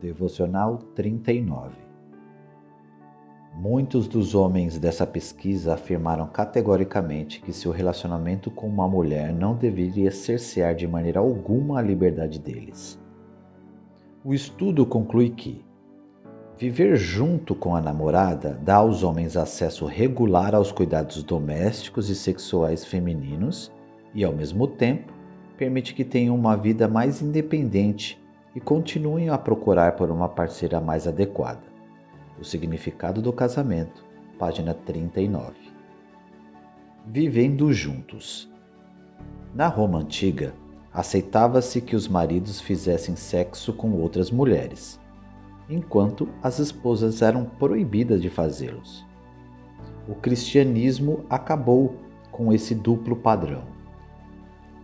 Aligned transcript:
Devocional 0.00 0.78
39 0.94 1.74
Muitos 3.52 4.06
dos 4.06 4.32
homens 4.32 4.78
dessa 4.78 5.04
pesquisa 5.04 5.74
afirmaram 5.74 6.28
categoricamente 6.28 7.40
que 7.40 7.52
seu 7.52 7.72
relacionamento 7.72 8.48
com 8.48 8.68
uma 8.68 8.86
mulher 8.86 9.32
não 9.32 9.56
deveria 9.56 10.12
cercear 10.12 10.76
de 10.76 10.86
maneira 10.86 11.18
alguma 11.18 11.80
a 11.80 11.82
liberdade 11.82 12.38
deles. 12.38 12.96
O 14.24 14.32
estudo 14.32 14.86
conclui 14.86 15.30
que 15.30 15.64
viver 16.56 16.96
junto 16.96 17.52
com 17.56 17.74
a 17.74 17.82
namorada 17.82 18.56
dá 18.62 18.76
aos 18.76 19.02
homens 19.02 19.36
acesso 19.36 19.84
regular 19.84 20.54
aos 20.54 20.70
cuidados 20.70 21.24
domésticos 21.24 22.08
e 22.08 22.14
sexuais 22.14 22.84
femininos 22.84 23.72
e, 24.14 24.22
ao 24.22 24.32
mesmo 24.32 24.68
tempo, 24.68 25.12
permite 25.56 25.92
que 25.92 26.04
tenham 26.04 26.36
uma 26.36 26.56
vida 26.56 26.86
mais 26.86 27.20
independente 27.20 28.16
e 28.58 28.60
continuem 28.60 29.28
a 29.28 29.38
procurar 29.38 29.92
por 29.92 30.10
uma 30.10 30.28
parceira 30.28 30.80
mais 30.80 31.06
adequada. 31.06 31.62
O 32.40 32.44
significado 32.44 33.22
do 33.22 33.32
casamento, 33.32 34.04
página 34.36 34.74
39. 34.74 35.54
Vivendo 37.06 37.72
juntos. 37.72 38.52
Na 39.54 39.68
Roma 39.68 40.00
antiga, 40.00 40.54
aceitava-se 40.92 41.80
que 41.80 41.94
os 41.94 42.08
maridos 42.08 42.60
fizessem 42.60 43.14
sexo 43.14 43.72
com 43.72 43.92
outras 43.92 44.28
mulheres, 44.28 44.98
enquanto 45.70 46.28
as 46.42 46.58
esposas 46.58 47.22
eram 47.22 47.44
proibidas 47.44 48.20
de 48.20 48.28
fazê-los. 48.28 49.06
O 50.08 50.16
cristianismo 50.16 51.24
acabou 51.30 51.94
com 52.32 52.52
esse 52.52 52.74
duplo 52.74 53.14
padrão. 53.14 53.62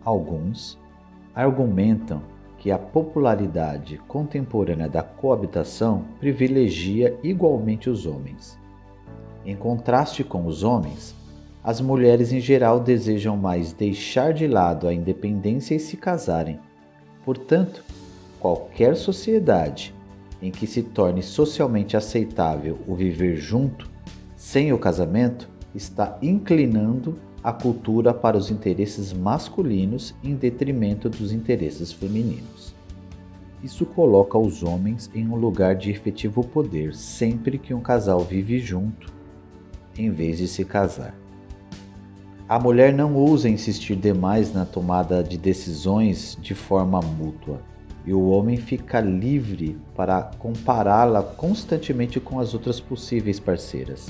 Alguns 0.05 0.78
argumentam 1.34 2.22
que 2.64 2.70
a 2.70 2.78
popularidade 2.78 3.98
contemporânea 4.08 4.88
da 4.88 5.02
coabitação 5.02 6.06
privilegia 6.18 7.14
igualmente 7.22 7.90
os 7.90 8.06
homens. 8.06 8.58
Em 9.44 9.54
contraste 9.54 10.24
com 10.24 10.46
os 10.46 10.62
homens, 10.62 11.14
as 11.62 11.78
mulheres 11.82 12.32
em 12.32 12.40
geral 12.40 12.80
desejam 12.80 13.36
mais 13.36 13.74
deixar 13.74 14.32
de 14.32 14.46
lado 14.46 14.88
a 14.88 14.94
independência 14.94 15.74
e 15.74 15.78
se 15.78 15.98
casarem. 15.98 16.58
Portanto, 17.22 17.84
qualquer 18.40 18.96
sociedade 18.96 19.94
em 20.40 20.50
que 20.50 20.66
se 20.66 20.82
torne 20.82 21.22
socialmente 21.22 21.98
aceitável 21.98 22.78
o 22.88 22.94
viver 22.94 23.36
junto, 23.36 23.90
sem 24.36 24.72
o 24.72 24.78
casamento, 24.78 25.50
está 25.74 26.16
inclinando 26.22 27.18
a 27.45 27.53
cultura 27.53 28.14
para 28.14 28.39
os 28.39 28.50
interesses 28.50 29.12
masculinos 29.12 30.14
em 30.25 30.34
detrimento 30.34 31.11
dos 31.11 31.31
interesses 31.31 31.92
femininos. 31.92 32.75
Isso 33.62 33.84
coloca 33.84 34.39
os 34.39 34.62
homens 34.62 35.11
em 35.14 35.28
um 35.28 35.37
lugar 35.37 35.75
de 35.75 35.91
efetivo 35.91 36.42
poder 36.42 36.95
sempre 36.95 37.59
que 37.59 37.75
um 37.75 37.81
casal 37.81 38.20
vive 38.20 38.59
junto, 38.59 39.12
em 39.97 40.11
vez 40.11 40.39
de 40.39 40.48
se 40.48 40.65
casar. 40.65 41.15
A 42.48 42.59
mulher 42.59 42.95
não 42.95 43.15
ousa 43.15 43.48
insistir 43.48 43.97
demais 43.97 44.53
na 44.55 44.65
tomada 44.65 45.22
de 45.22 45.37
decisões 45.37 46.39
de 46.41 46.55
forma 46.55 47.00
mútua, 47.00 47.61
e 48.06 48.15
o 48.15 48.28
homem 48.28 48.56
fica 48.56 49.00
livre 49.00 49.78
para 49.95 50.22
compará-la 50.39 51.22
constantemente 51.22 52.19
com 52.20 52.39
as 52.39 52.55
outras 52.55 52.81
possíveis 52.81 53.39
parceiras. 53.39 54.09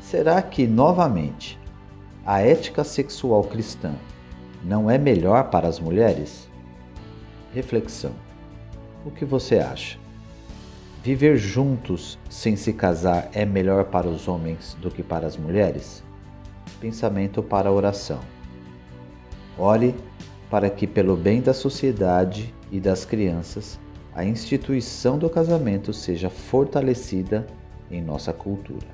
Será 0.00 0.40
que, 0.40 0.66
novamente, 0.66 1.58
a 2.24 2.40
ética 2.40 2.84
sexual 2.84 3.42
cristã 3.44 3.94
não 4.62 4.90
é 4.90 4.98
melhor 4.98 5.50
para 5.50 5.68
as 5.68 5.78
mulheres? 5.78 6.48
Reflexão: 7.54 8.12
O 9.04 9.10
que 9.10 9.24
você 9.24 9.58
acha? 9.58 9.98
Viver 11.02 11.36
juntos 11.36 12.18
sem 12.28 12.56
se 12.56 12.72
casar 12.72 13.30
é 13.32 13.46
melhor 13.46 13.84
para 13.84 14.08
os 14.08 14.28
homens 14.28 14.76
do 14.80 14.90
que 14.90 15.02
para 15.02 15.26
as 15.26 15.36
mulheres? 15.36 16.02
Pensamento 16.80 17.42
para 17.42 17.72
oração. 17.72 18.20
Ore 19.56 19.94
para 20.50 20.68
que, 20.68 20.86
pelo 20.86 21.16
bem 21.16 21.40
da 21.40 21.54
sociedade 21.54 22.54
e 22.70 22.80
das 22.80 23.04
crianças, 23.04 23.78
a 24.14 24.24
instituição 24.24 25.18
do 25.18 25.30
casamento 25.30 25.92
seja 25.92 26.28
fortalecida 26.28 27.46
em 27.90 28.02
nossa 28.02 28.32
cultura. 28.32 28.86